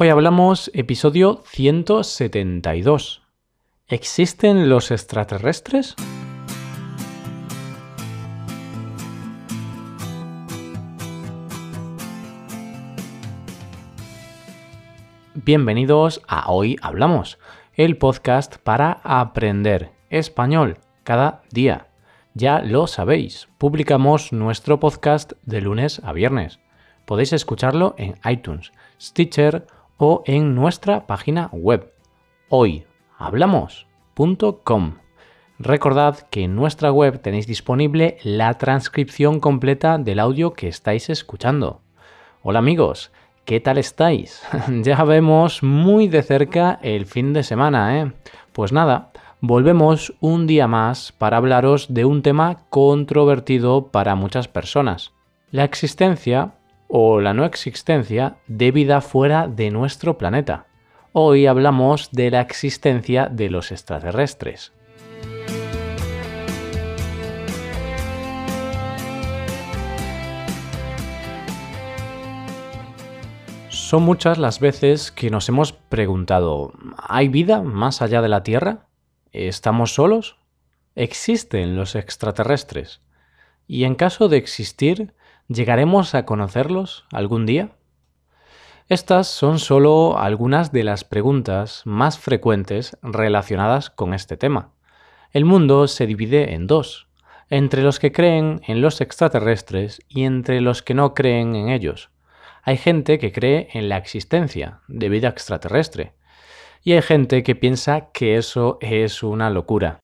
[0.00, 3.22] Hoy hablamos episodio 172.
[3.88, 5.96] ¿Existen los extraterrestres?
[15.34, 17.40] Bienvenidos a Hoy Hablamos,
[17.74, 21.88] el podcast para aprender español cada día.
[22.34, 26.60] Ya lo sabéis, publicamos nuestro podcast de lunes a viernes.
[27.04, 28.70] Podéis escucharlo en iTunes,
[29.00, 29.66] Stitcher
[29.98, 31.92] o en nuestra página web
[32.48, 34.94] hoyhablamos.com.
[35.58, 41.80] Recordad que en nuestra web tenéis disponible la transcripción completa del audio que estáis escuchando.
[42.42, 43.10] Hola amigos,
[43.44, 44.40] ¿qué tal estáis?
[44.82, 48.12] ya vemos muy de cerca el fin de semana, ¿eh?
[48.52, 55.10] Pues nada, volvemos un día más para hablaros de un tema controvertido para muchas personas.
[55.50, 56.52] La existencia
[56.88, 60.66] o la no existencia de vida fuera de nuestro planeta.
[61.12, 64.72] Hoy hablamos de la existencia de los extraterrestres.
[73.68, 78.86] Son muchas las veces que nos hemos preguntado, ¿hay vida más allá de la Tierra?
[79.32, 80.36] ¿Estamos solos?
[80.94, 83.00] ¿Existen los extraterrestres?
[83.66, 85.14] Y en caso de existir,
[85.50, 87.70] ¿Llegaremos a conocerlos algún día?
[88.90, 94.74] Estas son solo algunas de las preguntas más frecuentes relacionadas con este tema.
[95.32, 97.08] El mundo se divide en dos,
[97.48, 102.10] entre los que creen en los extraterrestres y entre los que no creen en ellos.
[102.62, 106.12] Hay gente que cree en la existencia de vida extraterrestre
[106.82, 109.98] y hay gente que piensa que eso es una locura.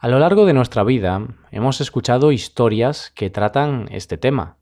[0.00, 4.56] A lo largo de nuestra vida hemos escuchado historias que tratan este tema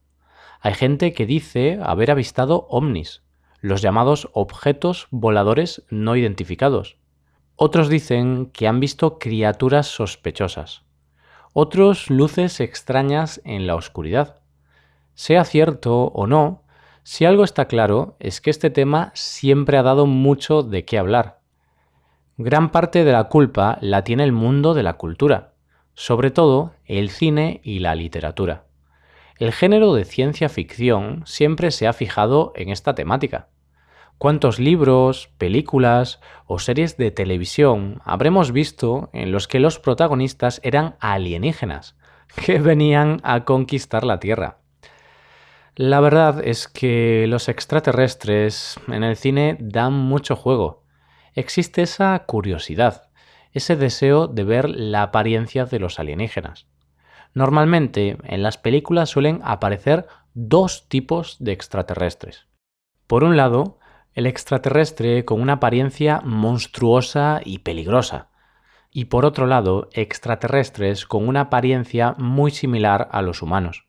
[0.61, 3.22] hay gente que dice haber avistado ovnis,
[3.61, 6.98] los llamados objetos voladores no identificados.
[7.56, 10.83] Otros dicen que han visto criaturas sospechosas.
[11.55, 14.41] Otros luces extrañas en la oscuridad.
[15.15, 16.62] Sea cierto o no,
[17.03, 21.41] si algo está claro es que este tema siempre ha dado mucho de qué hablar.
[22.37, 25.54] Gran parte de la culpa la tiene el mundo de la cultura,
[25.94, 28.69] sobre todo el cine y la literatura.
[29.41, 33.49] El género de ciencia ficción siempre se ha fijado en esta temática.
[34.19, 40.97] ¿Cuántos libros, películas o series de televisión habremos visto en los que los protagonistas eran
[41.01, 41.97] alienígenas,
[42.45, 44.59] que venían a conquistar la Tierra?
[45.75, 50.84] La verdad es que los extraterrestres en el cine dan mucho juego.
[51.33, 53.09] Existe esa curiosidad,
[53.53, 56.67] ese deseo de ver la apariencia de los alienígenas.
[57.34, 62.46] Normalmente en las películas suelen aparecer dos tipos de extraterrestres.
[63.06, 63.78] Por un lado,
[64.14, 68.28] el extraterrestre con una apariencia monstruosa y peligrosa.
[68.92, 73.86] Y por otro lado, extraterrestres con una apariencia muy similar a los humanos.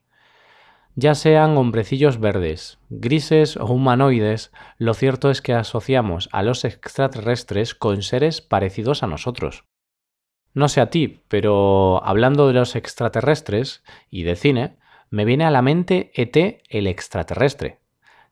[0.96, 7.74] Ya sean hombrecillos verdes, grises o humanoides, lo cierto es que asociamos a los extraterrestres
[7.74, 9.64] con seres parecidos a nosotros.
[10.54, 14.78] No sé a ti, pero hablando de los extraterrestres y de cine,
[15.10, 17.80] me viene a la mente ET el extraterrestre.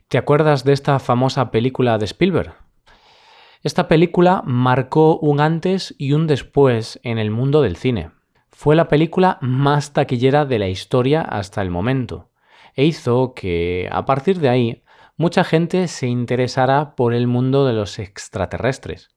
[0.10, 2.56] ¿Te acuerdas de esta famosa película de Spielberg?
[3.62, 8.12] Esta película marcó un antes y un después en el mundo del cine.
[8.50, 12.30] Fue la película más taquillera de la historia hasta el momento,
[12.76, 14.84] e hizo que, a partir de ahí,
[15.16, 19.10] mucha gente se interesara por el mundo de los extraterrestres.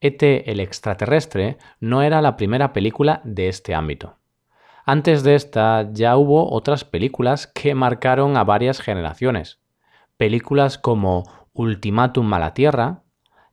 [0.00, 4.16] ET el extraterrestre no era la primera película de este ámbito.
[4.86, 9.60] Antes de esta ya hubo otras películas que marcaron a varias generaciones.
[10.16, 13.02] Películas como Ultimátum a la Tierra,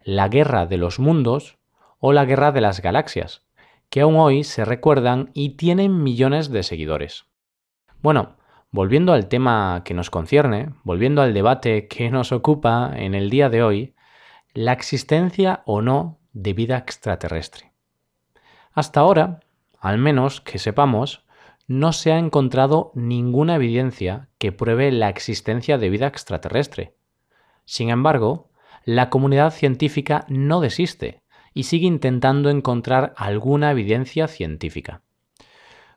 [0.03, 1.57] La Guerra de los Mundos
[1.99, 3.45] o La Guerra de las Galaxias,
[3.89, 7.25] que aún hoy se recuerdan y tienen millones de seguidores.
[8.01, 8.37] Bueno,
[8.71, 13.49] volviendo al tema que nos concierne, volviendo al debate que nos ocupa en el día
[13.49, 13.95] de hoy,
[14.53, 17.71] la existencia o no de vida extraterrestre.
[18.71, 19.39] Hasta ahora,
[19.79, 21.25] al menos que sepamos,
[21.67, 26.95] no se ha encontrado ninguna evidencia que pruebe la existencia de vida extraterrestre.
[27.65, 28.51] Sin embargo,
[28.85, 31.21] la comunidad científica no desiste
[31.53, 35.01] y sigue intentando encontrar alguna evidencia científica.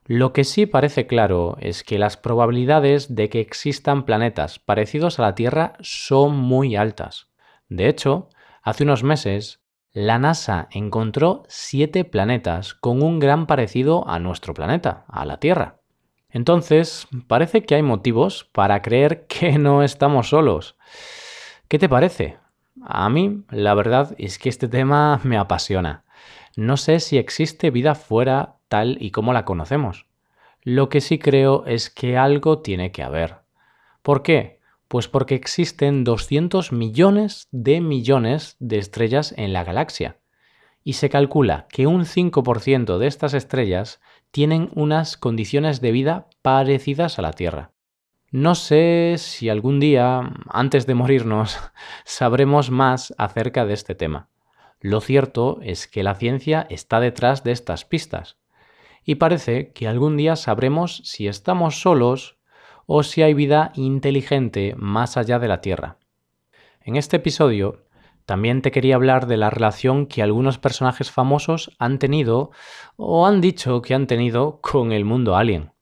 [0.06, 5.22] Lo que sí parece claro es que las probabilidades de que existan planetas parecidos a
[5.22, 7.28] la Tierra son muy altas.
[7.68, 8.30] De hecho,
[8.62, 9.59] hace unos meses
[9.92, 15.80] la NASA encontró siete planetas con un gran parecido a nuestro planeta, a la Tierra.
[16.28, 20.76] Entonces, parece que hay motivos para creer que no estamos solos.
[21.66, 22.38] ¿Qué te parece?
[22.82, 26.04] A mí, la verdad es que este tema me apasiona.
[26.56, 30.06] No sé si existe vida fuera tal y como la conocemos.
[30.62, 33.38] Lo que sí creo es que algo tiene que haber.
[34.02, 34.59] ¿Por qué?
[34.90, 40.18] Pues porque existen 200 millones de millones de estrellas en la galaxia.
[40.82, 44.00] Y se calcula que un 5% de estas estrellas
[44.32, 47.70] tienen unas condiciones de vida parecidas a la Tierra.
[48.32, 51.56] No sé si algún día, antes de morirnos,
[52.04, 54.28] sabremos más acerca de este tema.
[54.80, 58.38] Lo cierto es que la ciencia está detrás de estas pistas.
[59.04, 62.39] Y parece que algún día sabremos si estamos solos
[62.86, 65.98] o si hay vida inteligente más allá de la Tierra.
[66.82, 67.84] En este episodio
[68.26, 72.52] también te quería hablar de la relación que algunos personajes famosos han tenido
[72.96, 75.72] o han dicho que han tenido con el mundo alien.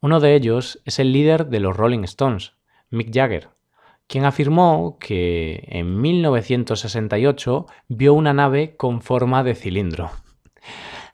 [0.00, 2.54] Uno de ellos es el líder de los Rolling Stones,
[2.90, 3.48] Mick Jagger,
[4.06, 10.10] quien afirmó que en 1968 vio una nave con forma de cilindro.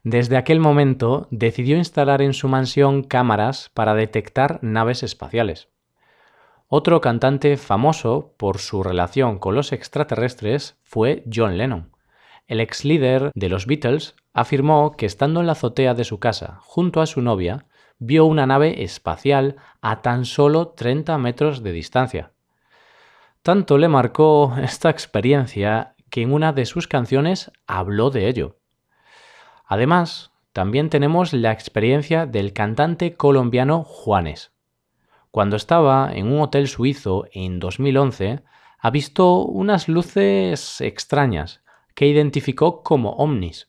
[0.04, 5.70] Desde aquel momento decidió instalar en su mansión cámaras para detectar naves espaciales.
[6.68, 11.90] Otro cantante famoso por su relación con los extraterrestres fue John Lennon.
[12.46, 16.58] El ex líder de los Beatles afirmó que estando en la azotea de su casa
[16.60, 17.64] junto a su novia,
[17.98, 22.32] vio una nave espacial a tan solo 30 metros de distancia.
[23.40, 28.58] Tanto le marcó esta experiencia que en una de sus canciones habló de ello.
[29.74, 34.52] Además, también tenemos la experiencia del cantante colombiano Juanes.
[35.32, 38.44] Cuando estaba en un hotel suizo en 2011,
[38.78, 41.64] ha visto unas luces extrañas
[41.96, 43.68] que identificó como ovnis.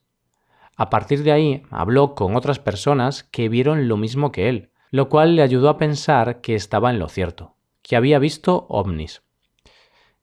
[0.78, 5.10] A partir de ahí habló con otras personas que vieron lo mismo que él, lo
[5.10, 9.24] cual le ayudó a pensar que estaba en lo cierto, que había visto ovnis.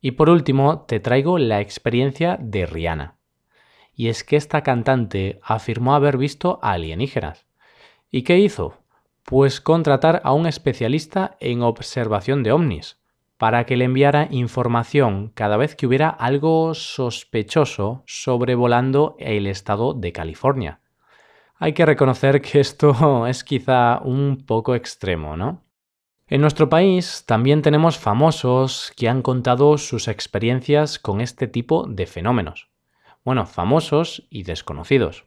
[0.00, 3.16] Y por último, te traigo la experiencia de Rihanna.
[3.94, 7.46] Y es que esta cantante afirmó haber visto alienígenas.
[8.10, 8.78] ¿Y qué hizo?
[9.24, 12.98] Pues contratar a un especialista en observación de ovnis
[13.42, 20.12] para que le enviara información cada vez que hubiera algo sospechoso sobrevolando el estado de
[20.12, 20.80] California.
[21.56, 25.64] Hay que reconocer que esto es quizá un poco extremo, ¿no?
[26.28, 32.06] En nuestro país también tenemos famosos que han contado sus experiencias con este tipo de
[32.06, 32.71] fenómenos.
[33.24, 35.26] Bueno, famosos y desconocidos.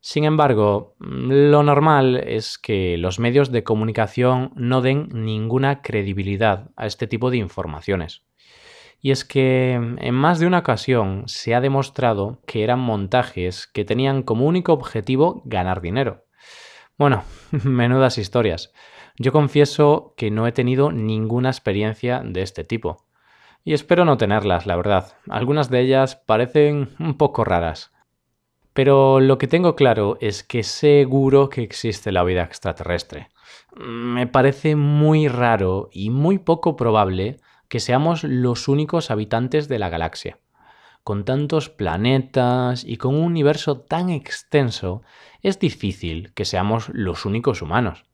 [0.00, 6.86] Sin embargo, lo normal es que los medios de comunicación no den ninguna credibilidad a
[6.86, 8.24] este tipo de informaciones.
[9.02, 13.84] Y es que en más de una ocasión se ha demostrado que eran montajes que
[13.84, 16.24] tenían como único objetivo ganar dinero.
[16.96, 17.24] Bueno,
[17.64, 18.72] menudas historias.
[19.18, 23.04] Yo confieso que no he tenido ninguna experiencia de este tipo.
[23.64, 25.12] Y espero no tenerlas, la verdad.
[25.28, 27.92] Algunas de ellas parecen un poco raras.
[28.72, 33.28] Pero lo que tengo claro es que seguro que existe la vida extraterrestre.
[33.76, 39.88] Me parece muy raro y muy poco probable que seamos los únicos habitantes de la
[39.88, 40.38] galaxia.
[41.02, 45.02] Con tantos planetas y con un universo tan extenso,
[45.42, 48.04] es difícil que seamos los únicos humanos.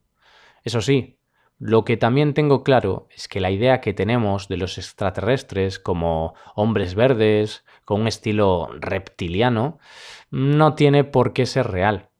[0.62, 1.18] Eso sí,
[1.58, 6.34] lo que también tengo claro es que la idea que tenemos de los extraterrestres como
[6.54, 9.78] hombres verdes, con un estilo reptiliano,
[10.30, 12.10] no tiene por qué ser real,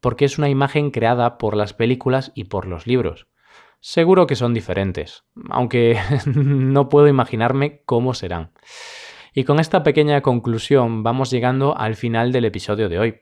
[0.00, 3.28] porque es una imagen creada por las películas y por los libros.
[3.78, 8.50] Seguro que son diferentes, aunque no puedo imaginarme cómo serán.
[9.32, 13.20] Y con esta pequeña conclusión vamos llegando al final del episodio de hoy.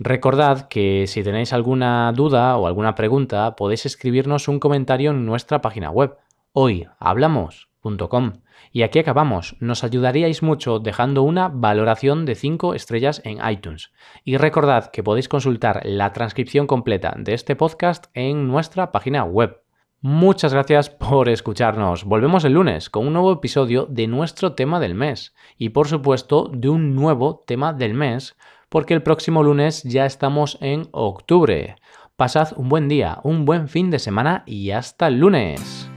[0.00, 5.60] Recordad que si tenéis alguna duda o alguna pregunta podéis escribirnos un comentario en nuestra
[5.60, 6.16] página web
[6.52, 8.32] hoyhablamos.com.
[8.70, 9.56] Y aquí acabamos.
[9.58, 13.90] Nos ayudaríais mucho dejando una valoración de 5 estrellas en iTunes.
[14.24, 19.62] Y recordad que podéis consultar la transcripción completa de este podcast en nuestra página web.
[20.00, 22.04] Muchas gracias por escucharnos.
[22.04, 25.34] Volvemos el lunes con un nuevo episodio de nuestro tema del mes.
[25.56, 28.36] Y por supuesto de un nuevo tema del mes
[28.68, 31.76] porque el próximo lunes ya estamos en octubre.
[32.16, 35.90] Pasad un buen día, un buen fin de semana y hasta el lunes.